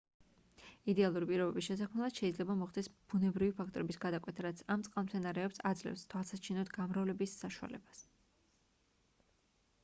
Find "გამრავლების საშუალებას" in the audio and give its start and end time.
6.79-8.03